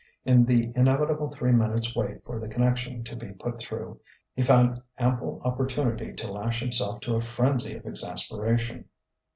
In 0.25 0.45
the 0.45 0.71
inevitable 0.75 1.29
three 1.29 1.51
minutes' 1.51 1.95
wait 1.95 2.23
for 2.25 2.39
the 2.39 2.47
connection 2.47 3.03
to 3.03 3.15
be 3.15 3.33
put 3.33 3.59
through 3.59 3.99
he 4.33 4.41
found 4.41 4.81
ample 4.97 5.39
opportunity 5.45 6.11
to 6.13 6.31
lash 6.31 6.59
himself 6.59 7.01
to 7.01 7.13
a 7.13 7.19
frenzy 7.21 7.75
of 7.77 7.85
exasperation. 7.85 8.85